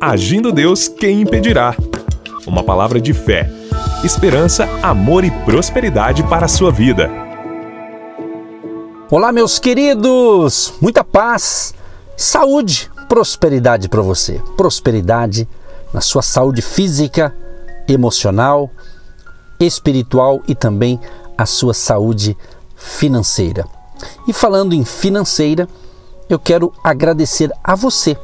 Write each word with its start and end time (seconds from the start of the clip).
Agindo 0.00 0.52
Deus, 0.52 0.86
quem 0.86 1.22
impedirá? 1.22 1.74
Uma 2.46 2.62
palavra 2.62 3.00
de 3.00 3.12
fé, 3.12 3.50
esperança, 4.04 4.64
amor 4.80 5.24
e 5.24 5.30
prosperidade 5.44 6.22
para 6.22 6.44
a 6.44 6.48
sua 6.48 6.70
vida. 6.70 7.10
Olá, 9.10 9.32
meus 9.32 9.58
queridos! 9.58 10.72
Muita 10.80 11.02
paz, 11.02 11.74
saúde, 12.16 12.88
prosperidade 13.08 13.88
para 13.88 14.00
você. 14.00 14.40
Prosperidade 14.56 15.48
na 15.92 16.00
sua 16.00 16.22
saúde 16.22 16.62
física, 16.62 17.34
emocional, 17.88 18.70
espiritual 19.58 20.40
e 20.46 20.54
também 20.54 21.00
a 21.36 21.44
sua 21.44 21.74
saúde 21.74 22.36
financeira. 22.76 23.66
E 24.28 24.32
falando 24.32 24.74
em 24.74 24.84
financeira, 24.84 25.68
eu 26.30 26.38
quero 26.38 26.72
agradecer 26.84 27.50
a 27.64 27.74
você 27.74 28.16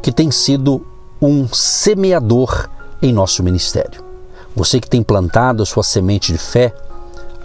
que 0.00 0.10
tem 0.10 0.30
sido 0.30 0.86
um 1.20 1.46
semeador 1.48 2.68
em 3.02 3.12
nosso 3.12 3.42
ministério. 3.42 4.02
Você 4.54 4.80
que 4.80 4.88
tem 4.88 5.02
plantado 5.02 5.62
a 5.62 5.66
sua 5.66 5.82
semente 5.82 6.32
de 6.32 6.38
fé 6.38 6.74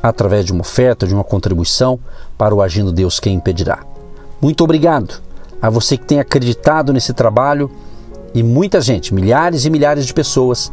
através 0.01 0.45
de 0.45 0.51
uma 0.51 0.61
oferta, 0.61 1.07
de 1.07 1.13
uma 1.13 1.23
contribuição 1.23 1.99
para 2.37 2.53
o 2.53 2.61
Agindo 2.61 2.91
Deus 2.91 3.19
Quem 3.19 3.35
Impedirá. 3.35 3.83
Muito 4.41 4.63
obrigado 4.63 5.21
a 5.61 5.69
você 5.69 5.97
que 5.97 6.05
tem 6.05 6.19
acreditado 6.19 6.93
nesse 6.93 7.13
trabalho 7.13 7.71
e 8.33 8.43
muita 8.43 8.81
gente, 8.81 9.13
milhares 9.13 9.65
e 9.65 9.69
milhares 9.69 10.05
de 10.05 10.13
pessoas, 10.13 10.71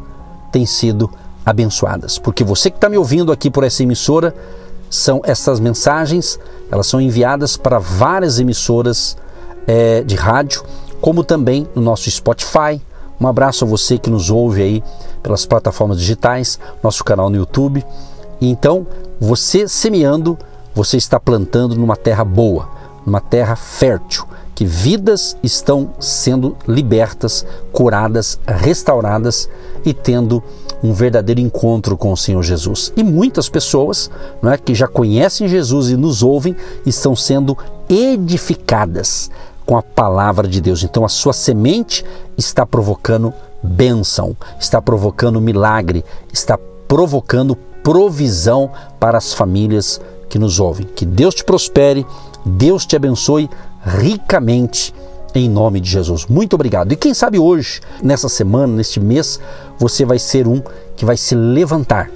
têm 0.50 0.66
sido 0.66 1.10
abençoadas. 1.46 2.18
Porque 2.18 2.44
você 2.44 2.70
que 2.70 2.76
está 2.76 2.88
me 2.88 2.98
ouvindo 2.98 3.32
aqui 3.32 3.50
por 3.50 3.64
essa 3.64 3.82
emissora, 3.82 4.34
são 4.90 5.22
essas 5.24 5.58
mensagens, 5.58 6.38
elas 6.70 6.86
são 6.86 7.00
enviadas 7.00 7.56
para 7.56 7.78
várias 7.78 8.38
emissoras 8.38 9.16
é, 9.66 10.02
de 10.02 10.14
rádio, 10.14 10.62
como 11.00 11.24
também 11.24 11.66
no 11.74 11.80
nosso 11.80 12.10
Spotify. 12.10 12.80
Um 13.22 13.28
abraço 13.28 13.64
a 13.64 13.68
você 13.68 13.98
que 13.98 14.10
nos 14.10 14.30
ouve 14.30 14.62
aí 14.62 14.84
pelas 15.22 15.46
plataformas 15.46 16.00
digitais, 16.00 16.58
nosso 16.82 17.04
canal 17.04 17.30
no 17.30 17.36
YouTube. 17.36 17.84
E 18.40 18.48
então, 18.48 18.84
você 19.20 19.68
semeando, 19.68 20.36
você 20.74 20.96
está 20.96 21.20
plantando 21.20 21.76
numa 21.76 21.94
terra 21.94 22.24
boa, 22.24 22.68
numa 23.06 23.20
terra 23.20 23.54
fértil, 23.54 24.26
que 24.56 24.64
vidas 24.64 25.36
estão 25.40 25.90
sendo 26.00 26.56
libertas, 26.66 27.46
curadas, 27.70 28.40
restauradas 28.44 29.48
e 29.84 29.94
tendo 29.94 30.42
um 30.82 30.92
verdadeiro 30.92 31.40
encontro 31.40 31.96
com 31.96 32.10
o 32.10 32.16
Senhor 32.16 32.42
Jesus. 32.42 32.92
E 32.96 33.04
muitas 33.04 33.48
pessoas 33.48 34.10
não 34.42 34.50
é, 34.50 34.58
que 34.58 34.74
já 34.74 34.88
conhecem 34.88 35.46
Jesus 35.46 35.90
e 35.90 35.96
nos 35.96 36.24
ouvem 36.24 36.56
estão 36.84 37.14
sendo 37.14 37.56
edificadas 37.88 39.30
com 39.64 39.76
a 39.76 39.82
palavra 39.82 40.46
de 40.46 40.60
Deus. 40.60 40.82
Então 40.82 41.04
a 41.04 41.08
sua 41.08 41.32
semente 41.32 42.04
está 42.36 42.66
provocando 42.66 43.32
bênção, 43.62 44.36
está 44.58 44.80
provocando 44.82 45.40
milagre, 45.40 46.04
está 46.32 46.58
provocando 46.88 47.56
provisão 47.82 48.70
para 48.98 49.18
as 49.18 49.32
famílias 49.32 50.00
que 50.28 50.38
nos 50.38 50.60
ouvem. 50.60 50.86
Que 50.86 51.04
Deus 51.04 51.34
te 51.34 51.44
prospere, 51.44 52.06
Deus 52.44 52.86
te 52.86 52.96
abençoe 52.96 53.48
ricamente 53.84 54.94
em 55.34 55.48
nome 55.48 55.80
de 55.80 55.90
Jesus. 55.90 56.26
Muito 56.26 56.54
obrigado. 56.54 56.92
E 56.92 56.96
quem 56.96 57.14
sabe 57.14 57.38
hoje, 57.38 57.80
nessa 58.02 58.28
semana, 58.28 58.74
neste 58.74 59.00
mês, 59.00 59.40
você 59.78 60.04
vai 60.04 60.18
ser 60.18 60.46
um 60.46 60.62
que 60.94 61.04
vai 61.04 61.16
se 61.16 61.34
levantar 61.34 62.10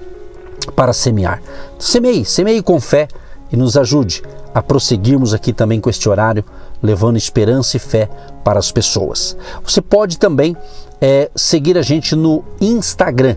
para 0.75 0.93
semear. 0.93 1.41
Semeie, 1.79 2.25
semeie 2.25 2.63
com 2.63 2.81
fé 2.81 3.09
e 3.51 3.57
nos 3.57 3.77
ajude 3.77 4.23
a 4.55 4.63
prosseguirmos 4.63 5.35
aqui 5.35 5.53
também 5.53 5.81
com 5.81 5.91
este 5.91 6.09
horário, 6.09 6.45
levando 6.83 7.17
esperança 7.17 7.77
e 7.77 7.81
fé 7.81 8.09
para 8.45 8.59
as 8.59 8.71
pessoas. 8.71 9.37
Você 9.65 9.81
pode 9.81 10.19
também 10.19 10.57
é, 11.01 11.31
seguir 11.35 11.77
a 11.77 11.83
gente 11.83 12.15
no 12.15 12.45
Instagram 12.61 13.37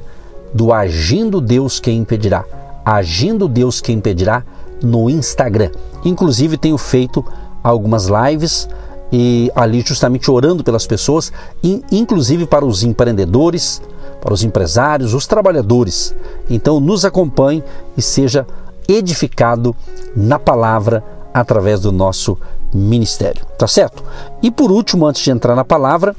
do 0.54 0.73
Agindo 0.73 1.40
Deus 1.40 1.80
Quem 1.80 1.98
Impedirá. 1.98 2.44
Agindo 2.86 3.48
Deus 3.48 3.81
Quem 3.81 3.98
Impedirá 3.98 4.44
no 4.81 5.09
Instagram. 5.09 5.72
Inclusive 6.03 6.58
tenho 6.58 6.78
feito 6.78 7.24
algumas 7.63 8.08
lives 8.08 8.68
e 9.12 9.52
ali 9.56 9.81
justamente 9.81 10.30
orando 10.30 10.63
pelas 10.63 10.86
pessoas, 10.86 11.31
inclusive 11.92 12.46
para 12.46 12.66
os 12.66 12.84
empreendedores, 12.84 13.81
para 14.22 14.34
os 14.34 14.44
empresários, 14.44 15.13
os 15.13 15.25
trabalhadores. 15.25 16.16
Então 16.50 16.80
nos 16.80 17.06
acompanhe 17.06 17.63
e 17.97 18.02
seja 18.02 18.46
edificado 18.88 19.75
na 20.16 20.40
palavra 20.40 21.03
através 21.39 21.79
do 21.79 21.91
nosso 21.91 22.38
ministério, 22.73 23.45
tá 23.57 23.67
certo? 23.67 24.03
E 24.41 24.51
por 24.51 24.72
último, 24.72 25.05
antes 25.05 25.22
de 25.23 25.31
entrar 25.31 25.55
na 25.55 25.66
palavra, 25.66 26.16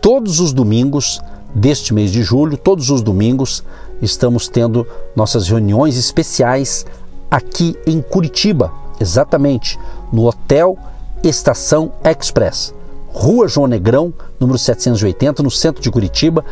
todos 0.00 0.40
os 0.40 0.52
domingos 0.52 1.20
deste 1.54 1.94
mês 1.94 2.10
de 2.10 2.22
julho, 2.22 2.56
todos 2.56 2.90
os 2.90 3.02
domingos, 3.02 3.64
estamos 4.02 4.48
tendo 4.48 4.86
nossas 5.16 5.48
reuniões 5.48 5.96
especiais 5.96 6.84
aqui 7.30 7.76
em 7.86 8.00
Curitiba, 8.00 8.72
exatamente 9.00 9.78
no 10.12 10.26
Hotel 10.26 10.76
Estação 11.22 11.92
Express, 12.04 12.74
Rua 13.08 13.48
João 13.48 13.66
Negrão, 13.66 14.12
número 14.38 14.58
780, 14.58 15.42
no 15.42 15.50
centro 15.50 15.82
de 15.82 15.90
Curitiba, 15.90 16.44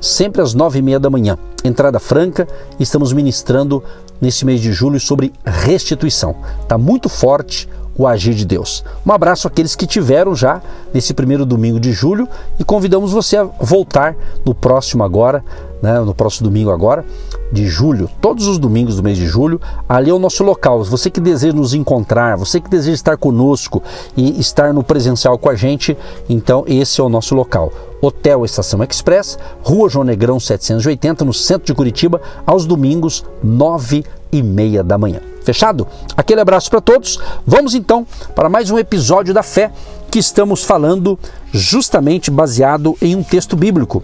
sempre 0.00 0.40
às 0.40 0.54
nove 0.54 0.78
e 0.78 0.82
meia 0.82 0.98
da 0.98 1.10
manhã. 1.10 1.38
Entrada 1.62 2.00
franca, 2.00 2.48
estamos 2.78 3.12
ministrando 3.12 3.82
nesse 4.20 4.44
mês 4.44 4.60
de 4.60 4.72
julho 4.72 5.00
sobre 5.00 5.32
restituição. 5.44 6.36
Está 6.62 6.76
muito 6.76 7.08
forte 7.08 7.68
o 7.96 8.06
agir 8.06 8.34
de 8.34 8.46
Deus. 8.46 8.82
Um 9.06 9.12
abraço 9.12 9.46
àqueles 9.46 9.76
que 9.76 9.86
tiveram 9.86 10.34
já 10.34 10.62
nesse 10.92 11.12
primeiro 11.12 11.44
domingo 11.44 11.78
de 11.78 11.92
julho 11.92 12.26
e 12.58 12.64
convidamos 12.64 13.12
você 13.12 13.36
a 13.36 13.44
voltar 13.44 14.16
no 14.44 14.54
próximo 14.54 15.04
agora, 15.04 15.44
né, 15.82 16.00
no 16.00 16.14
próximo 16.14 16.48
domingo 16.48 16.70
agora, 16.70 17.04
de 17.52 17.66
julho, 17.66 18.08
todos 18.20 18.46
os 18.46 18.58
domingos 18.58 18.96
do 18.96 19.02
mês 19.02 19.18
de 19.18 19.26
julho, 19.26 19.60
ali 19.88 20.08
é 20.10 20.14
o 20.14 20.18
nosso 20.18 20.42
local. 20.44 20.82
Você 20.84 21.10
que 21.10 21.20
deseja 21.20 21.54
nos 21.54 21.74
encontrar, 21.74 22.36
você 22.36 22.60
que 22.60 22.70
deseja 22.70 22.94
estar 22.94 23.16
conosco 23.16 23.82
e 24.16 24.40
estar 24.40 24.72
no 24.72 24.82
presencial 24.82 25.36
com 25.36 25.50
a 25.50 25.54
gente, 25.54 25.96
então 26.28 26.64
esse 26.66 27.00
é 27.00 27.04
o 27.04 27.08
nosso 27.08 27.34
local. 27.34 27.70
Hotel 28.00 28.44
Estação 28.44 28.82
Express, 28.82 29.38
Rua 29.62 29.88
João 29.88 30.04
Negrão 30.04 30.40
780, 30.40 31.24
no 31.24 31.34
centro 31.34 31.66
de 31.66 31.74
Curitiba, 31.74 32.20
aos 32.46 32.66
domingos, 32.66 33.24
nove 33.42 34.04
e 34.32 34.42
meia 34.42 34.82
da 34.82 34.96
manhã. 34.96 35.20
Fechado? 35.42 35.86
Aquele 36.16 36.40
abraço 36.40 36.70
para 36.70 36.80
todos. 36.80 37.18
Vamos 37.46 37.74
então 37.74 38.06
para 38.34 38.48
mais 38.48 38.70
um 38.70 38.78
episódio 38.78 39.34
da 39.34 39.42
fé 39.42 39.72
que 40.10 40.18
estamos 40.18 40.64
falando 40.64 41.18
justamente 41.52 42.30
baseado 42.30 42.96
em 43.00 43.16
um 43.16 43.22
texto 43.22 43.56
bíblico 43.56 44.02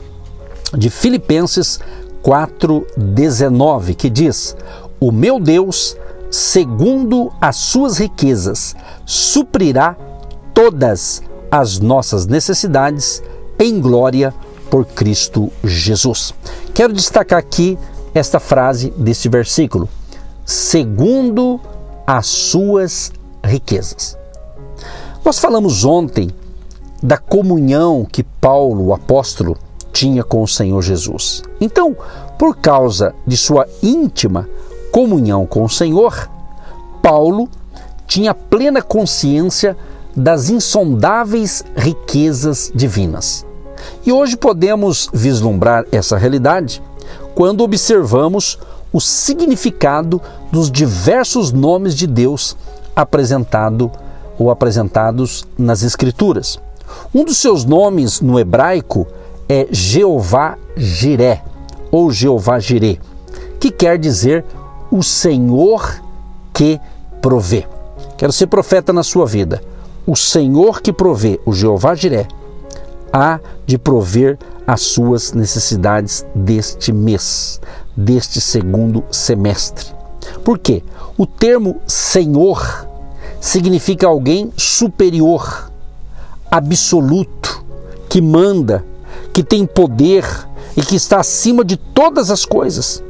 de 0.77 0.91
Filipenses 0.91 1.81
4:19, 2.23 3.95
que 3.95 4.11
diz: 4.11 4.57
"O 4.99 5.13
meu 5.13 5.39
Deus, 5.39 5.97
segundo 6.31 7.33
as 7.41 7.57
suas 7.57 7.99
riquezas, 7.99 8.75
suprirá 9.05 9.97
todas 10.53 11.23
as 11.51 11.79
nossas 11.79 12.27
necessidades 12.27 13.23
em 13.59 13.81
glória 13.81 14.35
por 14.71 14.85
Cristo 14.85 15.51
Jesus." 15.63 16.35
Quero 16.75 16.93
destacar 16.93 17.39
aqui 17.39 17.79
esta 18.15 18.41
frase 18.41 18.93
desse 18.97 19.29
versículo: 19.29 19.89
segundo 20.45 21.61
as 22.07 22.27
suas 22.27 23.13
riquezas. 23.43 24.17
Nós 25.25 25.39
falamos 25.39 25.85
ontem 25.85 26.31
da 27.03 27.19
comunhão 27.19 28.07
que 28.11 28.23
Paulo, 28.23 28.87
o 28.87 28.95
apóstolo, 28.95 29.57
tinha 29.93 30.23
com 30.23 30.43
o 30.43 30.49
Senhor 30.49 30.83
Jesus. 30.83 31.43
Então, 31.61 31.97
por 32.39 32.57
causa 32.57 33.15
de 33.27 33.37
sua 33.37 33.67
íntima 33.83 34.49
comunhão 34.93 35.47
com 35.47 35.65
o 35.65 35.71
Senhor, 35.71 36.29
Paulo 37.03 37.49
tinha 38.07 38.35
plena 38.35 38.83
consciência 38.83 39.77
das 40.15 40.51
insondáveis 40.51 41.65
riquezas 41.77 42.71
divinas. 42.75 43.46
E 44.05 44.13
hoje 44.13 44.37
podemos 44.37 45.09
vislumbrar 45.13 45.85
essa 45.91 46.17
realidade 46.17 46.83
quando 47.35 47.63
observamos 47.63 48.59
o 48.93 49.01
significado 49.01 50.21
dos 50.51 50.71
diversos 50.71 51.53
nomes 51.53 51.95
de 51.95 52.07
Deus 52.07 52.57
apresentado 52.95 53.91
ou 54.39 54.51
apresentados 54.51 55.47
nas 55.59 55.83
Escrituras. 55.83 56.59
Um 57.15 57.25
dos 57.25 57.37
seus 57.39 57.65
nomes 57.65 58.21
no 58.21 58.39
hebraico 58.39 59.07
é 59.49 59.67
Jeová 59.71 60.57
Jiré 60.77 61.43
ou 61.91 62.11
Jeová 62.11 62.59
Jiré, 62.59 62.99
que 63.61 63.71
quer 63.71 63.99
dizer 63.99 64.45
o 64.91 65.03
Senhor 65.03 66.01
que 66.53 66.81
provê. 67.21 67.67
Quero 68.17 68.33
ser 68.33 68.47
profeta 68.47 68.93
na 68.93 69.03
sua 69.03 69.27
vida. 69.27 69.61
O 70.07 70.17
Senhor 70.17 70.81
que 70.81 70.93
provê, 70.93 71.41
o 71.45 71.53
Jeová 71.53 71.95
Jiré, 71.95 72.27
há 73.13 73.41
de 73.67 73.77
prover 73.77 74.39
as 74.67 74.83
suas 74.83 75.33
necessidades 75.33 76.25
deste 76.35 76.93
mês, 76.93 77.61
deste 77.97 78.41
segundo 78.41 79.05
semestre. 79.11 79.87
Por 80.45 80.59
quê? 80.59 80.83
O 81.19 81.27
termo 81.27 81.81
Senhor 81.87 82.87
significa 83.41 84.07
alguém 84.07 84.53
superior, 84.57 85.71
absoluto, 86.51 87.65
que 88.09 88.21
manda, 88.21 88.85
que 89.33 89.43
tem 89.43 89.67
poder 89.67 90.25
e 90.77 90.83
que 90.83 90.97
está 90.97 91.21
acima 91.21 91.65
de 91.65 91.77
todas 91.77 92.31
as 92.31 92.45
coisas. 92.45 93.03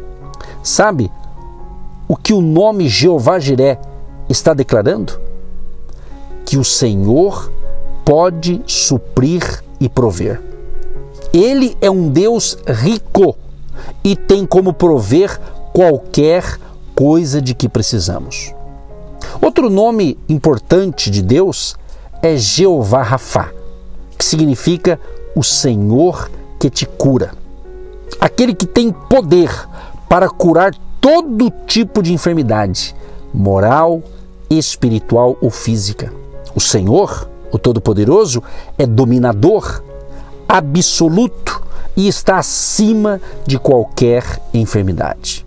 Sabe 0.62 1.10
o 2.08 2.16
que 2.16 2.32
o 2.32 2.40
nome 2.40 2.88
Jeová 2.88 3.38
Jiré 3.38 3.80
está 4.28 4.54
declarando? 4.54 5.18
Que 6.44 6.56
o 6.56 6.64
Senhor 6.64 7.50
pode 8.04 8.62
suprir 8.66 9.62
e 9.80 9.88
prover. 9.88 10.40
Ele 11.32 11.76
é 11.80 11.90
um 11.90 12.08
Deus 12.08 12.58
rico 12.66 13.36
e 14.02 14.16
tem 14.16 14.46
como 14.46 14.72
prover 14.72 15.38
qualquer 15.72 16.58
coisa 16.94 17.42
de 17.42 17.54
que 17.54 17.68
precisamos. 17.68 18.54
Outro 19.40 19.68
nome 19.68 20.18
importante 20.28 21.10
de 21.10 21.20
Deus 21.22 21.76
é 22.22 22.36
Jeová 22.36 23.02
Rafá, 23.02 23.50
que 24.16 24.24
significa 24.24 24.98
o 25.34 25.42
Senhor 25.42 26.30
que 26.58 26.70
te 26.70 26.86
cura. 26.86 27.32
Aquele 28.18 28.54
que 28.54 28.66
tem 28.66 28.90
poder 28.90 29.50
para 30.08 30.28
curar 30.28 30.74
todo 31.00 31.52
tipo 31.66 32.02
de 32.02 32.12
enfermidade, 32.12 32.94
moral, 33.32 34.02
espiritual 34.48 35.36
ou 35.40 35.50
física. 35.50 36.12
O 36.54 36.60
Senhor, 36.60 37.28
o 37.52 37.58
Todo-Poderoso, 37.58 38.42
é 38.78 38.86
dominador, 38.86 39.82
absoluto 40.48 41.62
e 41.96 42.08
está 42.08 42.38
acima 42.38 43.20
de 43.46 43.58
qualquer 43.58 44.40
enfermidade. 44.52 45.46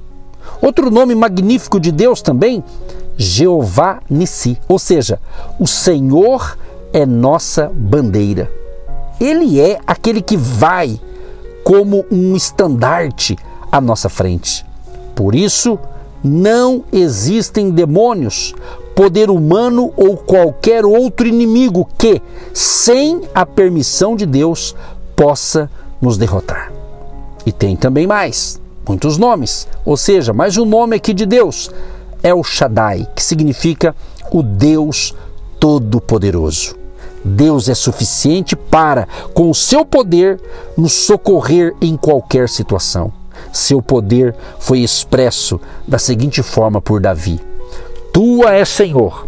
Outro 0.62 0.90
nome 0.90 1.16
magnífico 1.16 1.80
de 1.80 1.92
Deus 1.92 2.22
também, 2.22 2.64
Jeová 3.18 4.00
Nissi, 4.10 4.58
ou 4.68 4.80
seja, 4.80 5.20
o 5.60 5.68
Senhor 5.68 6.58
é 6.92 7.06
nossa 7.06 7.72
bandeira. 7.74 8.52
Ele 9.20 9.60
é 9.60 9.80
aquele 9.86 10.22
que 10.22 10.36
vai 10.38 11.00
como 11.64 12.06
um 12.12 12.36
estandarte 12.36 13.38
à 13.72 13.80
nossa 13.80 14.10
frente. 14.10 14.66
Por 15.16 15.36
isso, 15.36 15.78
não 16.24 16.84
existem 16.92 17.70
demônios, 17.70 18.54
poder 18.96 19.30
humano 19.30 19.94
ou 19.96 20.18
qualquer 20.18 20.86
outro 20.86 21.28
inimigo 21.28 21.88
que, 21.98 22.22
sem 22.54 23.22
a 23.34 23.46
permissão 23.46 24.16
de 24.16 24.26
Deus, 24.26 24.76
possa 25.16 25.70
nos 26.02 26.18
derrotar. 26.18 26.72
E 27.46 27.52
tem 27.52 27.76
também 27.76 28.06
mais, 28.06 28.60
muitos 28.88 29.18
nomes, 29.18 29.68
ou 29.86 29.96
seja, 29.96 30.34
mais 30.34 30.58
um 30.58 30.66
nome 30.66 30.96
aqui 30.96 31.14
de 31.14 31.26
Deus, 31.26 31.72
é 32.22 32.34
o 32.34 32.44
Shaddai, 32.44 33.08
que 33.16 33.24
significa 33.24 33.96
o 34.32 34.44
Deus 34.44 35.16
Todo-Poderoso. 35.60 36.76
Deus 37.24 37.68
é 37.68 37.76
suficiente 37.76 38.56
para, 38.56 39.08
com 39.34 39.50
o 39.50 39.56
seu 39.56 39.86
poder, 39.86 40.40
nos 40.78 40.94
socorrer 40.94 41.76
em 41.82 41.98
qualquer 41.98 42.48
situação. 42.48 43.12
Seu 43.52 43.82
poder 43.82 44.36
foi 44.60 44.80
expresso 44.80 45.60
da 45.88 45.98
seguinte 45.98 46.42
forma 46.42 46.82
por 46.82 47.02
Davi: 47.02 47.40
Tua 48.12 48.54
é, 48.54 48.66
Senhor, 48.66 49.28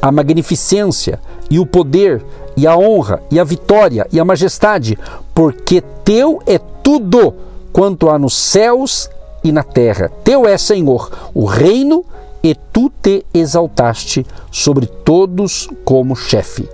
a 0.00 0.10
magnificência 0.10 1.20
e 1.50 1.58
o 1.58 1.66
poder 1.66 2.22
e 2.56 2.66
a 2.66 2.76
honra 2.76 3.22
e 3.30 3.38
a 3.38 3.44
vitória 3.44 4.06
e 4.12 4.20
a 4.20 4.24
majestade, 4.24 4.98
porque 5.34 5.82
teu 6.04 6.42
é 6.46 6.58
tudo 6.58 7.34
quanto 7.72 8.08
há 8.08 8.18
nos 8.18 8.34
céus 8.34 9.10
e 9.42 9.50
na 9.50 9.62
terra. 9.62 10.10
Teu 10.22 10.46
é, 10.46 10.56
Senhor, 10.56 11.10
o 11.34 11.44
reino 11.44 12.04
e 12.42 12.54
tu 12.54 12.90
te 13.02 13.24
exaltaste 13.32 14.26
sobre 14.50 14.86
todos 14.86 15.68
como 15.84 16.14
chefe 16.14 16.68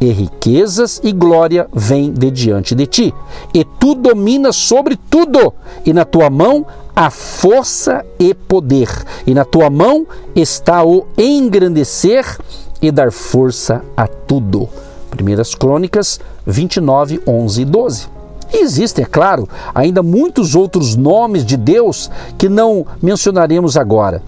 e 0.00 0.10
riquezas 0.10 1.00
e 1.04 1.12
glória 1.12 1.68
vêm 1.72 2.10
de 2.12 2.30
diante 2.30 2.74
de 2.74 2.86
ti. 2.86 3.14
E 3.52 3.64
tu 3.64 3.94
dominas 3.94 4.56
sobre 4.56 4.96
tudo, 4.96 5.52
e 5.84 5.92
na 5.92 6.04
tua 6.04 6.30
mão 6.30 6.66
há 7.00 7.08
força 7.08 8.04
e 8.18 8.34
poder, 8.34 8.90
e 9.26 9.32
na 9.32 9.42
tua 9.42 9.70
mão 9.70 10.06
está 10.36 10.84
o 10.84 11.06
engrandecer 11.16 12.38
e 12.82 12.92
dar 12.92 13.10
força 13.10 13.82
a 13.96 14.06
tudo. 14.06 14.68
Primeiras 15.08 15.54
Crônicas 15.54 16.20
29, 16.46 17.22
11 17.26 17.62
e 17.62 17.64
12. 17.64 18.08
E 18.52 18.62
existem, 18.62 19.02
é 19.02 19.08
claro, 19.08 19.48
ainda 19.74 20.02
muitos 20.02 20.54
outros 20.54 20.94
nomes 20.94 21.42
de 21.42 21.56
Deus 21.56 22.10
que 22.36 22.50
não 22.50 22.86
mencionaremos 23.00 23.78
agora. 23.78 24.22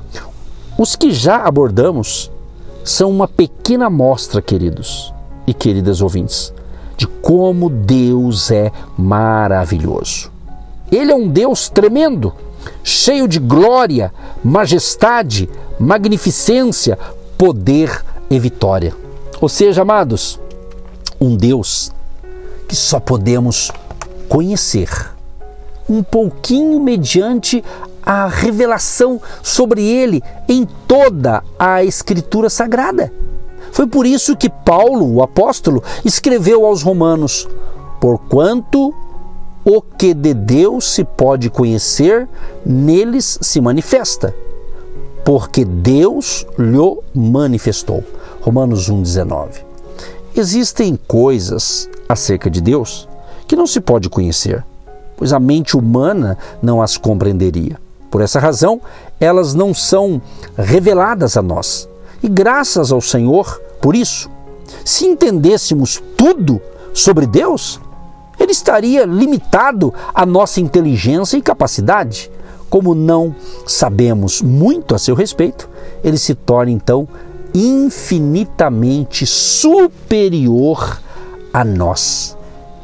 Os 0.79 0.97
que 0.97 1.13
já 1.13 1.45
abordamos 1.45 2.31
são 2.83 3.11
uma 3.11 3.29
pequena 3.29 3.89
amostra, 3.89 4.41
queridos 4.41 5.13
e 5.47 5.53
queridas 5.53 6.01
ouvintes, 6.01 6.55
de 6.97 7.07
como 7.07 7.69
Deus 7.69 8.51
é 8.51 8.73
maravilhoso. 8.97 10.33
Ele 10.91 11.13
é 11.13 11.15
um 11.15 11.29
Deus 11.29 11.69
tremendo, 11.69 12.33
cheio 12.83 13.29
de 13.29 13.39
glória, 13.39 14.13
majestade, 14.43 15.49
magnificência, 15.79 16.99
poder 17.37 18.05
e 18.31 18.39
vitória. 18.39 18.95
Ou 19.41 19.49
seja, 19.49 19.83
amados, 19.83 20.39
um 21.21 21.37
Deus 21.37 21.91
que 22.69 22.77
só 22.77 22.99
podemos 22.99 23.71
conhecer 24.29 24.89
um 25.89 26.03
pouquinho 26.03 26.81
mediante 26.81 27.63
a 28.05 28.27
revelação 28.27 29.21
sobre 29.43 29.85
ele 29.85 30.23
em 30.49 30.67
toda 30.87 31.43
a 31.59 31.85
Escritura 31.85 32.49
Sagrada. 32.49 33.13
Foi 33.71 33.87
por 33.87 34.07
isso 34.07 34.37
que 34.37 34.51
Paulo, 34.51 35.15
o 35.15 35.23
apóstolo, 35.23 35.83
escreveu 36.05 36.67
aos 36.67 36.83
Romanos: 36.83 37.49
Porquanto 38.01 38.95
o 39.65 39.81
que 39.81 40.13
de 40.13 40.35
Deus 40.35 40.93
se 40.93 41.05
pode 41.05 41.49
conhecer, 41.49 42.29
neles 42.65 43.39
se 43.41 43.61
manifesta, 43.61 44.35
porque 45.25 45.65
Deus 45.65 46.47
lhe 46.59 46.99
manifestou. 47.15 48.03
Romanos 48.41 48.91
1,19. 48.91 49.61
Existem 50.35 50.99
coisas 51.07 51.89
acerca 52.09 52.51
de 52.51 52.61
Deus 52.61 53.09
que 53.47 53.55
não 53.55 53.67
se 53.67 53.81
pode 53.81 54.09
conhecer, 54.09 54.65
pois 55.17 55.33
a 55.33 55.39
mente 55.39 55.77
humana 55.77 56.37
não 56.61 56.83
as 56.83 56.97
compreenderia. 56.97 57.79
Por 58.11 58.21
essa 58.21 58.41
razão, 58.41 58.81
elas 59.21 59.55
não 59.55 59.73
são 59.73 60.21
reveladas 60.57 61.37
a 61.37 61.43
nós. 61.43 61.89
E 62.23 62.29
graças 62.29 62.91
ao 62.91 63.01
Senhor 63.01 63.61
por 63.81 63.95
isso. 63.95 64.31
Se 64.85 65.07
entendêssemos 65.07 66.03
tudo 66.17 66.61
sobre 66.93 67.27
Deus, 67.27 67.81
ele 68.43 68.53
estaria 68.53 69.05
limitado 69.05 69.93
à 70.15 70.27
nossa 70.27 70.61
inteligência 70.61 71.37
e 71.37 71.43
capacidade. 71.43 72.31
Como 72.69 72.95
não 72.95 73.35
sabemos 73.67 74.41
muito 74.41 74.95
a 74.95 74.99
seu 74.99 75.15
respeito, 75.15 75.69
ele 76.03 76.19
se 76.19 76.35
torna 76.35 76.71
então 76.71 77.07
infinitamente 77.55 79.27
superior 79.27 81.01
a 81.53 81.65
nós. 81.65 82.37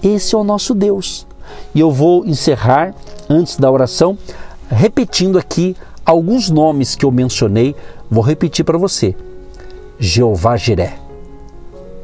Esse 0.02 0.34
é 0.34 0.38
o 0.38 0.44
nosso 0.44 0.74
Deus. 0.74 1.26
E 1.74 1.80
eu 1.80 1.90
vou 1.90 2.24
encerrar 2.26 2.94
antes 3.28 3.56
da 3.56 3.70
oração 3.70 4.18
repetindo 4.70 5.38
aqui 5.38 5.74
alguns 6.04 6.50
nomes 6.50 6.94
que 6.94 7.04
eu 7.04 7.10
mencionei, 7.10 7.74
vou 8.10 8.22
repetir 8.22 8.64
para 8.64 8.78
você. 8.78 9.14
Jeová 9.98 10.56
Jiré, 10.56 10.98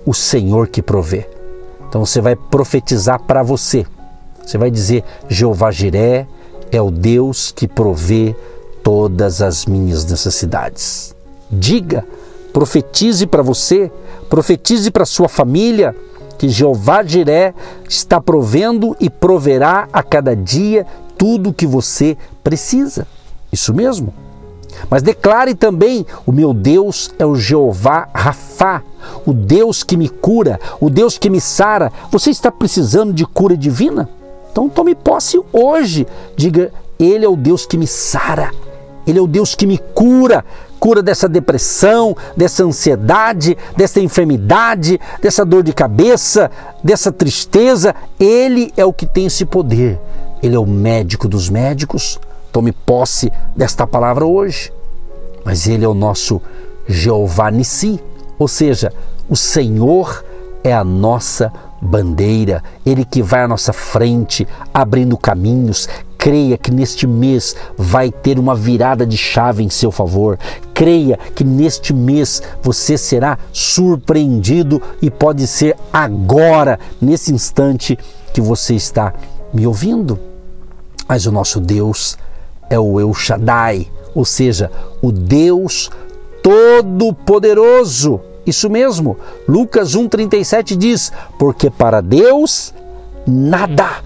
o 0.05 0.13
Senhor 0.13 0.69
que 0.69 0.83
provê. 0.83 1.34
Então 1.95 2.05
você 2.05 2.21
vai 2.21 2.35
profetizar 2.35 3.23
para 3.23 3.41
você. 3.41 3.87
Você 4.45 4.59
vai 4.59 4.69
dizer: 4.69 5.05
Jeová 5.29 5.71
Jiré 5.71 6.27
é 6.73 6.83
o 6.83 6.91
Deus 6.91 7.53
que 7.53 7.69
provê 7.69 8.35
todas 8.83 9.41
as 9.41 9.65
minhas 9.65 10.05
necessidades. 10.05 11.15
Diga, 11.49 12.05
profetize 12.53 13.29
para 13.29 13.45
você, 13.45 13.93
profetize 14.29 14.91
para 14.91 15.05
sua 15.05 15.29
família 15.29 15.95
que 16.37 16.49
Jeová 16.49 17.05
Jiré 17.05 17.55
está 17.89 18.21
provendo 18.21 18.97
e 18.99 19.09
proverá 19.09 19.89
a 19.93 20.03
cada 20.03 20.35
dia 20.35 20.85
tudo 21.17 21.51
o 21.51 21.55
que 21.55 21.65
você 21.65 22.17
precisa. 22.43 23.07
Isso 23.53 23.73
mesmo. 23.73 24.13
Mas 24.91 25.01
declare 25.01 25.55
também: 25.55 26.05
o 26.27 26.33
meu 26.33 26.53
Deus 26.53 27.15
é 27.21 27.25
o 27.25 27.37
Jeová 27.37 28.09
Rafá, 28.13 28.83
o 29.27 29.33
Deus 29.33 29.83
que 29.83 29.97
me 29.97 30.09
cura, 30.09 30.59
o 30.81 30.89
Deus 30.91 31.19
que 31.19 31.31
me 31.31 31.41
sara. 31.41 31.93
Você 32.11 32.31
está 32.31 32.51
precisando 32.51 33.13
de 33.13 33.27
cura 33.27 33.57
divina? 33.57 34.09
Então 34.51 34.69
tome 34.69 34.95
posse 34.95 35.41
hoje. 35.53 36.07
Diga: 36.37 36.73
Ele 36.99 37.25
é 37.25 37.29
o 37.29 37.37
Deus 37.37 37.67
que 37.67 37.77
me 37.77 37.87
sara, 37.87 38.51
Ele 39.07 39.19
é 39.19 39.23
o 39.23 39.27
Deus 39.27 39.55
que 39.55 39.67
me 39.67 39.79
cura. 39.79 40.45
Cura 40.79 41.03
dessa 41.03 41.27
depressão, 41.27 42.15
dessa 42.37 42.63
ansiedade, 42.63 43.57
dessa 43.75 44.01
enfermidade, 44.01 45.01
dessa 45.23 45.43
dor 45.43 45.63
de 45.63 45.73
cabeça, 45.73 46.51
dessa 46.83 47.11
tristeza. 47.11 47.95
Ele 48.21 48.71
é 48.77 48.85
o 48.85 48.93
que 48.93 49.07
tem 49.07 49.25
esse 49.25 49.47
poder. 49.47 49.99
Ele 50.43 50.55
é 50.55 50.59
o 50.59 50.67
médico 50.67 51.27
dos 51.27 51.49
médicos, 51.49 52.21
Tome 52.55 52.71
posse 52.71 53.33
desta 53.57 53.85
palavra 53.85 54.25
hoje. 54.25 54.73
Mas 55.45 55.67
Ele 55.67 55.85
é 55.85 55.89
o 55.89 55.93
nosso 55.93 56.41
Jeová 56.87 57.51
Nissi, 57.51 57.99
ou 58.39 58.47
seja, 58.47 58.93
o 59.29 59.37
Senhor 59.37 60.25
é 60.63 60.73
a 60.73 60.85
nossa 60.85 61.53
bandeira, 61.81 62.63
Ele 62.85 63.05
que 63.05 63.23
vai 63.23 63.43
à 63.43 63.49
nossa 63.49 63.73
frente, 63.73 64.47
abrindo 64.73 65.17
caminhos. 65.17 65.89
Creia 66.17 66.57
que 66.57 66.71
neste 66.71 67.07
mês 67.07 67.55
vai 67.77 68.11
ter 68.11 68.39
uma 68.39 68.55
virada 68.55 69.07
de 69.07 69.17
chave 69.17 69.63
em 69.63 69.69
seu 69.69 69.91
favor. 69.91 70.39
Creia 70.73 71.19
que 71.35 71.45
neste 71.45 71.93
mês 71.93 72.43
você 72.63 72.97
será 72.97 73.39
surpreendido 73.53 74.81
e 75.03 75.11
pode 75.11 75.47
ser 75.47 75.77
agora, 75.93 76.79
nesse 77.01 77.31
instante 77.31 77.99
que 78.33 78.41
você 78.41 78.75
está 78.75 79.13
me 79.53 79.67
ouvindo. 79.67 80.19
Mas 81.07 81.27
o 81.27 81.33
nosso 81.33 81.61
Deus 81.61 82.17
é 82.71 82.79
o 82.79 82.99
El 82.99 83.13
Shaddai, 83.13 83.91
ou 84.15 84.25
seja, 84.25 84.71
o 85.03 85.13
Deus 85.13 85.91
Todo-Poderoso. 86.43 88.21
Isso 88.47 88.69
mesmo, 88.69 89.17
Lucas 89.49 89.97
1,37 89.97 90.77
diz: 90.77 91.13
Porque 91.39 91.71
para 91.71 92.01
Deus 92.01 92.75
nada 93.27 94.03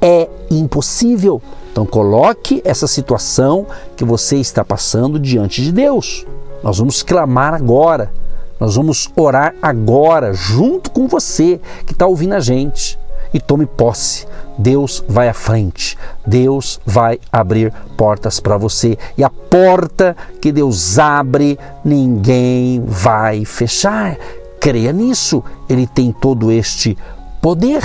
é 0.00 0.28
impossível. 0.50 1.40
Então, 1.72 1.86
coloque 1.86 2.60
essa 2.64 2.86
situação 2.86 3.66
que 3.96 4.04
você 4.04 4.36
está 4.36 4.64
passando 4.64 5.18
diante 5.18 5.62
de 5.62 5.72
Deus. 5.72 6.26
Nós 6.62 6.78
vamos 6.78 7.02
clamar 7.02 7.54
agora, 7.54 8.12
nós 8.58 8.74
vamos 8.74 9.08
orar 9.16 9.54
agora, 9.62 10.34
junto 10.34 10.90
com 10.90 11.06
você 11.06 11.60
que 11.86 11.92
está 11.92 12.06
ouvindo 12.06 12.34
a 12.34 12.40
gente. 12.40 12.98
E 13.32 13.40
tome 13.40 13.66
posse. 13.66 14.26
Deus 14.58 15.04
vai 15.08 15.28
à 15.28 15.34
frente. 15.34 15.96
Deus 16.26 16.80
vai 16.84 17.18
abrir 17.32 17.72
portas 17.96 18.40
para 18.40 18.56
você. 18.56 18.98
E 19.16 19.24
a 19.24 19.30
porta 19.30 20.16
que 20.40 20.52
Deus 20.52 20.98
abre, 20.98 21.58
ninguém 21.84 22.82
vai 22.84 23.44
fechar. 23.44 24.16
Creia 24.58 24.92
nisso. 24.92 25.42
Ele 25.68 25.86
tem 25.86 26.12
todo 26.12 26.50
este 26.50 26.96
poder. 27.40 27.82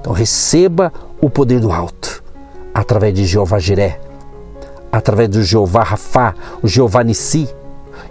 Então 0.00 0.12
receba 0.12 0.92
o 1.20 1.28
poder 1.28 1.60
do 1.60 1.72
alto 1.72 2.22
através 2.76 3.14
de 3.14 3.24
Jeová 3.24 3.58
Jiré, 3.58 3.98
através 4.92 5.30
do 5.30 5.42
Jeová 5.42 5.82
Rafá, 5.82 6.34
o 6.62 6.68
Jeová 6.68 7.02
Nissi 7.02 7.48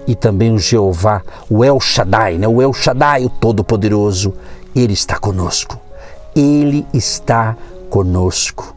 e 0.08 0.16
também 0.16 0.52
o 0.52 0.58
Jeová, 0.58 1.22
o 1.48 1.64
El 1.64 1.80
Shaddai, 1.80 2.40
né? 2.40 2.48
o 2.48 2.60
El 2.62 2.74
Shaddai, 2.74 3.26
o 3.26 3.30
Todo-Poderoso. 3.30 4.34
Ele 4.76 4.94
está 4.94 5.18
conosco. 5.18 5.85
Ele 6.36 6.86
está 6.94 7.56
conosco. 7.90 8.76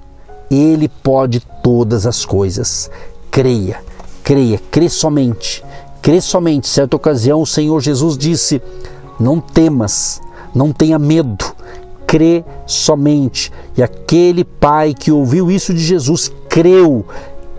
Ele 0.50 0.88
pode 0.88 1.40
todas 1.62 2.06
as 2.06 2.24
coisas. 2.24 2.90
Creia, 3.30 3.80
creia, 4.22 4.60
crê 4.70 4.88
somente. 4.88 5.64
Crê 6.00 6.20
somente. 6.20 6.68
Certa 6.68 6.96
ocasião 6.96 7.42
o 7.42 7.46
Senhor 7.46 7.80
Jesus 7.80 8.16
disse: 8.16 8.62
Não 9.18 9.40
temas, 9.40 10.20
não 10.54 10.72
tenha 10.72 10.98
medo, 10.98 11.44
crê 12.06 12.44
somente. 12.66 13.52
E 13.76 13.82
aquele 13.82 14.44
pai 14.44 14.94
que 14.94 15.12
ouviu 15.12 15.50
isso 15.50 15.74
de 15.74 15.80
Jesus 15.80 16.32
creu 16.48 17.04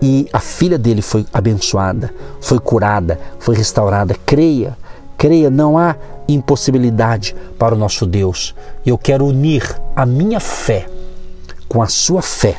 e 0.02 0.28
a 0.32 0.40
filha 0.40 0.78
dele 0.78 1.02
foi 1.02 1.26
abençoada, 1.32 2.12
foi 2.40 2.58
curada, 2.58 3.20
foi 3.38 3.54
restaurada. 3.54 4.16
Creia, 4.24 4.76
creia, 5.16 5.50
não 5.50 5.76
há 5.76 5.94
impossibilidade 6.34 7.34
para 7.58 7.74
o 7.74 7.78
nosso 7.78 8.06
Deus. 8.06 8.54
Eu 8.84 8.96
quero 8.96 9.26
unir 9.26 9.62
a 9.94 10.04
minha 10.06 10.40
fé 10.40 10.86
com 11.68 11.82
a 11.82 11.86
sua 11.86 12.22
fé. 12.22 12.56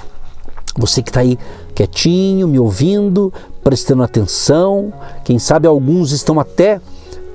Você 0.77 1.01
que 1.01 1.09
está 1.09 1.19
aí 1.19 1.37
quietinho, 1.75 2.47
me 2.47 2.59
ouvindo, 2.59 3.33
prestando 3.63 4.03
atenção, 4.03 4.93
quem 5.23 5.37
sabe 5.37 5.67
alguns 5.67 6.11
estão 6.11 6.39
até 6.39 6.79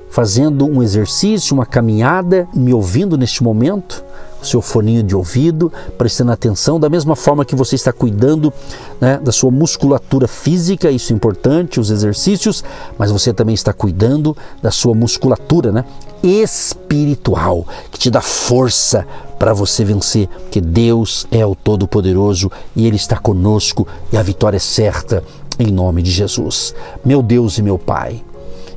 fazendo 0.09 0.65
um 0.65 0.81
exercício, 0.81 1.53
uma 1.53 1.65
caminhada, 1.65 2.47
me 2.53 2.73
ouvindo 2.73 3.17
neste 3.17 3.43
momento 3.43 4.03
seu 4.41 4.61
foninho 4.61 5.03
de 5.03 5.15
ouvido, 5.15 5.71
prestando 5.97 6.31
atenção, 6.31 6.79
da 6.79 6.89
mesma 6.89 7.15
forma 7.15 7.45
que 7.45 7.55
você 7.55 7.75
está 7.75 7.91
cuidando 7.91 8.53
né, 8.99 9.19
da 9.21 9.31
sua 9.31 9.51
musculatura 9.51 10.27
física, 10.27 10.89
isso 10.89 11.11
é 11.11 11.15
importante, 11.15 11.79
os 11.79 11.89
exercícios, 11.89 12.63
mas 12.97 13.11
você 13.11 13.33
também 13.33 13.55
está 13.55 13.73
cuidando 13.73 14.35
da 14.61 14.71
sua 14.71 14.93
musculatura 14.93 15.71
né, 15.71 15.85
espiritual, 16.23 17.65
que 17.91 17.99
te 17.99 18.09
dá 18.09 18.21
força 18.21 19.05
para 19.37 19.53
você 19.53 19.83
vencer, 19.83 20.27
porque 20.27 20.61
Deus 20.61 21.27
é 21.31 21.45
o 21.45 21.55
Todo-Poderoso 21.55 22.51
e 22.75 22.87
Ele 22.87 22.95
está 22.95 23.17
conosco 23.17 23.87
e 24.11 24.17
a 24.17 24.23
vitória 24.23 24.57
é 24.57 24.59
certa 24.59 25.23
em 25.59 25.71
nome 25.71 26.01
de 26.01 26.11
Jesus. 26.11 26.73
Meu 27.03 27.21
Deus 27.21 27.57
e 27.57 27.63
meu 27.63 27.77
Pai, 27.77 28.23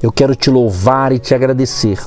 eu 0.02 0.10
quero 0.10 0.34
te 0.34 0.50
louvar 0.50 1.12
e 1.12 1.18
te 1.18 1.34
agradecer 1.34 1.98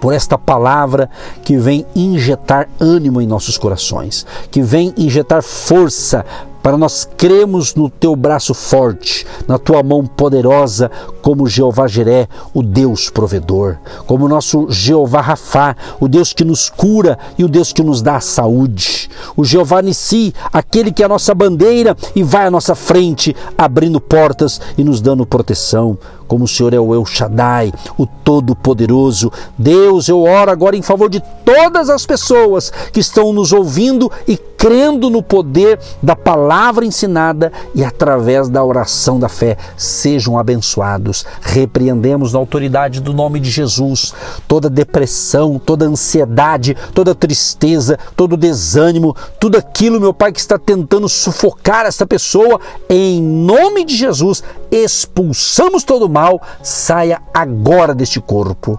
por 0.00 0.14
esta 0.14 0.38
palavra 0.38 1.10
que 1.44 1.56
vem 1.58 1.86
injetar 1.94 2.68
ânimo 2.80 3.20
em 3.20 3.26
nossos 3.26 3.58
corações, 3.58 4.26
que 4.50 4.62
vem 4.62 4.94
injetar 4.96 5.42
força 5.42 6.24
para 6.62 6.76
nós 6.76 7.08
cremos 7.16 7.74
no 7.74 7.88
teu 7.88 8.14
braço 8.14 8.52
forte, 8.52 9.26
na 9.48 9.58
tua 9.58 9.82
mão 9.82 10.04
poderosa, 10.04 10.90
como 11.22 11.46
Jeová 11.46 11.88
Jiré, 11.88 12.28
o 12.52 12.62
Deus 12.62 13.08
provedor, 13.08 13.78
como 14.06 14.28
nosso 14.28 14.66
Jeová 14.70 15.22
Rafá, 15.22 15.74
o 15.98 16.06
Deus 16.06 16.34
que 16.34 16.44
nos 16.44 16.68
cura 16.68 17.18
e 17.38 17.44
o 17.44 17.48
Deus 17.48 17.72
que 17.72 17.82
nos 17.82 18.02
dá 18.02 18.16
a 18.16 18.20
saúde, 18.20 19.08
o 19.36 19.44
Jeová 19.44 19.80
Nissi, 19.80 20.34
aquele 20.52 20.92
que 20.92 21.02
é 21.02 21.06
a 21.06 21.08
nossa 21.08 21.34
bandeira 21.34 21.96
e 22.14 22.22
vai 22.22 22.46
à 22.46 22.50
nossa 22.50 22.74
frente, 22.74 23.34
abrindo 23.56 24.00
portas 24.00 24.60
e 24.76 24.84
nos 24.84 25.00
dando 25.00 25.24
proteção 25.24 25.98
como 26.30 26.44
o 26.44 26.48
Senhor 26.48 26.72
é 26.72 26.78
o 26.78 26.94
El 26.94 27.04
Shaddai, 27.04 27.72
o 27.98 28.06
Todo-Poderoso. 28.06 29.32
Deus, 29.58 30.08
eu 30.08 30.22
oro 30.22 30.52
agora 30.52 30.76
em 30.76 30.82
favor 30.82 31.10
de 31.10 31.20
todas 31.44 31.90
as 31.90 32.06
pessoas 32.06 32.70
que 32.92 33.00
estão 33.00 33.32
nos 33.32 33.52
ouvindo 33.52 34.08
e 34.28 34.36
crendo 34.36 35.10
no 35.10 35.22
poder 35.22 35.80
da 36.00 36.14
palavra 36.14 36.84
ensinada 36.84 37.50
e 37.74 37.82
através 37.82 38.48
da 38.48 38.62
oração 38.62 39.18
da 39.18 39.28
fé, 39.28 39.56
sejam 39.76 40.38
abençoados. 40.38 41.24
Repreendemos 41.40 42.32
na 42.32 42.38
autoridade 42.38 43.00
do 43.00 43.12
nome 43.12 43.40
de 43.40 43.50
Jesus 43.50 44.14
toda 44.46 44.70
depressão, 44.70 45.58
toda 45.58 45.86
ansiedade, 45.86 46.76
toda 46.94 47.14
tristeza, 47.14 47.98
todo 48.14 48.36
desânimo, 48.36 49.16
tudo 49.40 49.56
aquilo, 49.56 49.98
meu 49.98 50.14
Pai, 50.14 50.30
que 50.30 50.38
está 50.38 50.58
tentando 50.58 51.08
sufocar 51.08 51.86
essa 51.86 52.06
pessoa, 52.06 52.60
em 52.88 53.20
nome 53.20 53.84
de 53.84 53.96
Jesus, 53.96 54.44
expulsamos 54.70 55.82
todo 55.82 56.04
o 56.04 56.08
mal 56.08 56.19
mal 56.20 56.42
saia 56.62 57.22
agora 57.32 57.94
deste 57.94 58.20
corpo. 58.20 58.78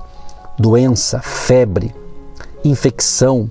Doença, 0.59 1.19
febre, 1.21 1.95
infecção, 2.63 3.49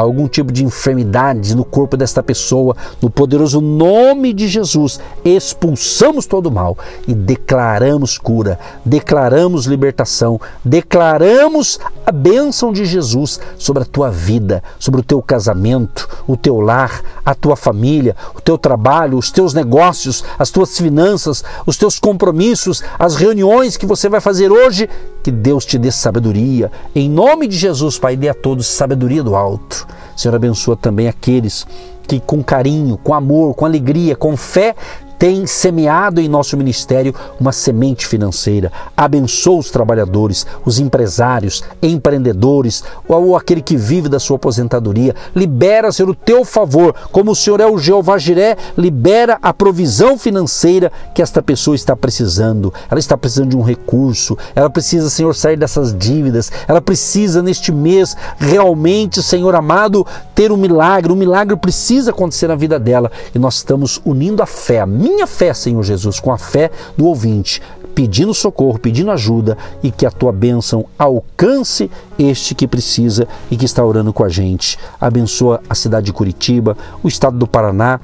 algum 0.00 0.26
tipo 0.26 0.52
de 0.52 0.64
enfermidade 0.64 1.54
no 1.54 1.64
corpo 1.64 1.96
desta 1.96 2.22
pessoa, 2.22 2.76
no 3.00 3.08
poderoso 3.08 3.60
nome 3.60 4.32
de 4.32 4.48
Jesus, 4.48 5.00
expulsamos 5.24 6.26
todo 6.26 6.46
o 6.46 6.50
mal 6.50 6.76
e 7.06 7.14
declaramos 7.14 8.18
cura, 8.18 8.58
declaramos 8.84 9.66
libertação, 9.66 10.40
declaramos 10.64 11.78
a 12.04 12.12
bênção 12.12 12.72
de 12.72 12.84
Jesus 12.84 13.40
sobre 13.56 13.82
a 13.82 13.86
tua 13.86 14.10
vida, 14.10 14.62
sobre 14.78 15.00
o 15.00 15.04
teu 15.04 15.22
casamento, 15.22 16.08
o 16.26 16.36
teu 16.36 16.60
lar, 16.60 17.00
a 17.24 17.34
tua 17.34 17.56
família, 17.56 18.16
o 18.34 18.40
teu 18.40 18.58
trabalho, 18.58 19.16
os 19.16 19.30
teus 19.30 19.54
negócios, 19.54 20.24
as 20.38 20.50
tuas 20.50 20.76
finanças, 20.76 21.44
os 21.66 21.76
teus 21.76 21.98
compromissos, 21.98 22.82
as 22.98 23.14
reuniões 23.16 23.76
que 23.76 23.86
você 23.86 24.08
vai 24.08 24.20
fazer 24.20 24.50
hoje. 24.50 24.88
Que 25.24 25.32
Deus 25.32 25.64
te 25.64 25.78
dê 25.78 25.90
sabedoria. 25.90 26.70
Em 26.94 27.08
nome 27.08 27.48
de 27.48 27.56
Jesus, 27.56 27.98
Pai, 27.98 28.14
dê 28.14 28.28
a 28.28 28.34
todos 28.34 28.66
sabedoria 28.66 29.22
do 29.22 29.34
alto. 29.34 29.86
Senhor, 30.14 30.34
abençoa 30.34 30.76
também 30.76 31.08
aqueles 31.08 31.66
que 32.06 32.20
com 32.20 32.42
carinho, 32.42 32.98
com 32.98 33.14
amor, 33.14 33.54
com 33.54 33.64
alegria, 33.64 34.14
com 34.14 34.36
fé 34.36 34.74
tem 35.18 35.46
semeado 35.46 36.20
em 36.20 36.28
nosso 36.28 36.56
ministério 36.56 37.14
uma 37.38 37.52
semente 37.52 38.06
financeira. 38.06 38.72
Abençoa 38.96 39.58
os 39.58 39.70
trabalhadores, 39.70 40.46
os 40.64 40.78
empresários, 40.78 41.62
empreendedores, 41.82 42.84
ou 43.06 43.36
aquele 43.36 43.62
que 43.62 43.76
vive 43.76 44.08
da 44.08 44.18
sua 44.18 44.36
aposentadoria. 44.36 45.14
Libera, 45.34 45.92
Senhor, 45.92 46.10
o 46.10 46.14
teu 46.14 46.44
favor. 46.44 46.94
Como 47.10 47.30
o 47.30 47.36
Senhor 47.36 47.60
é 47.60 47.66
o 47.66 47.78
Jeová 47.78 48.18
Jiré, 48.18 48.56
libera 48.76 49.38
a 49.42 49.52
provisão 49.52 50.18
financeira 50.18 50.90
que 51.14 51.22
esta 51.22 51.42
pessoa 51.42 51.74
está 51.74 51.96
precisando. 51.96 52.72
Ela 52.90 53.00
está 53.00 53.16
precisando 53.16 53.50
de 53.50 53.56
um 53.56 53.62
recurso, 53.62 54.36
ela 54.54 54.70
precisa, 54.70 55.10
Senhor, 55.10 55.34
sair 55.34 55.56
dessas 55.56 55.96
dívidas, 55.96 56.50
ela 56.66 56.80
precisa 56.80 57.42
neste 57.42 57.72
mês 57.72 58.16
realmente, 58.38 59.22
Senhor 59.22 59.54
amado, 59.54 60.06
ter 60.34 60.50
um 60.52 60.56
milagre. 60.56 61.12
Um 61.12 61.16
milagre 61.16 61.56
precisa 61.56 62.10
acontecer 62.10 62.48
na 62.48 62.56
vida 62.56 62.78
dela 62.78 63.10
e 63.34 63.38
nós 63.38 63.56
estamos 63.56 64.00
unindo 64.04 64.42
a 64.42 64.46
fé, 64.46 64.80
a 64.80 64.86
minha 65.04 65.26
fé, 65.26 65.52
Senhor 65.52 65.82
Jesus, 65.82 66.18
com 66.18 66.32
a 66.32 66.38
fé 66.38 66.70
do 66.96 67.04
ouvinte, 67.04 67.60
pedindo 67.94 68.32
socorro, 68.32 68.78
pedindo 68.78 69.10
ajuda 69.10 69.56
e 69.82 69.90
que 69.90 70.06
a 70.06 70.10
tua 70.10 70.32
bênção 70.32 70.86
alcance 70.98 71.90
este 72.18 72.54
que 72.54 72.66
precisa 72.66 73.28
e 73.50 73.56
que 73.56 73.66
está 73.66 73.84
orando 73.84 74.14
com 74.14 74.24
a 74.24 74.30
gente. 74.30 74.78
Abençoa 74.98 75.60
a 75.68 75.74
cidade 75.74 76.06
de 76.06 76.12
Curitiba, 76.12 76.74
o 77.02 77.08
estado 77.08 77.36
do 77.36 77.46
Paraná, 77.46 78.00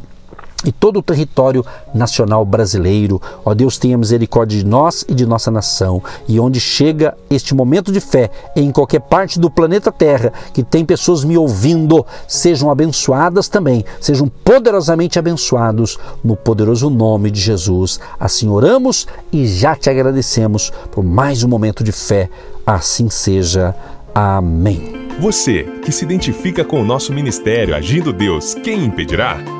e 0.64 0.70
todo 0.72 0.98
o 0.98 1.02
território 1.02 1.64
nacional 1.94 2.44
brasileiro. 2.44 3.20
Ó 3.44 3.54
Deus, 3.54 3.78
tenha 3.78 3.96
misericórdia 3.96 4.58
de 4.58 4.64
nós 4.64 5.04
e 5.08 5.14
de 5.14 5.26
nossa 5.26 5.50
nação. 5.50 6.02
E 6.28 6.38
onde 6.38 6.60
chega 6.60 7.16
este 7.30 7.54
momento 7.54 7.90
de 7.90 8.00
fé, 8.00 8.30
em 8.54 8.70
qualquer 8.70 9.00
parte 9.00 9.38
do 9.38 9.50
planeta 9.50 9.90
Terra, 9.90 10.32
que 10.52 10.62
tem 10.62 10.84
pessoas 10.84 11.24
me 11.24 11.36
ouvindo, 11.36 12.04
sejam 12.28 12.70
abençoadas 12.70 13.48
também, 13.48 13.84
sejam 14.00 14.28
poderosamente 14.28 15.18
abençoados 15.18 15.98
no 16.22 16.36
poderoso 16.36 16.90
nome 16.90 17.30
de 17.30 17.40
Jesus. 17.40 17.98
Assim 18.18 18.48
oramos 18.48 19.06
e 19.32 19.46
já 19.46 19.74
te 19.74 19.88
agradecemos 19.88 20.72
por 20.90 21.02
mais 21.02 21.42
um 21.42 21.48
momento 21.48 21.82
de 21.82 21.92
fé. 21.92 22.28
Assim 22.66 23.08
seja. 23.08 23.74
Amém. 24.14 25.08
Você 25.20 25.64
que 25.84 25.92
se 25.92 26.04
identifica 26.04 26.64
com 26.64 26.80
o 26.80 26.84
nosso 26.84 27.12
ministério 27.12 27.76
Agindo 27.76 28.12
Deus, 28.12 28.54
quem 28.54 28.84
impedirá? 28.84 29.59